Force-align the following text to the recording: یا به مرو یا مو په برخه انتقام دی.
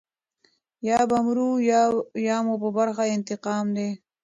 یا 0.87 0.99
به 1.09 1.17
مرو 1.25 1.49
یا 2.27 2.37
مو 2.45 2.55
په 2.61 2.69
برخه 2.77 3.03
انتقام 3.15 3.65
دی. 3.77 3.89